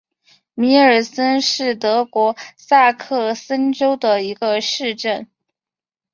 [0.55, 5.27] 米尔森是德国萨克森州的一个市镇。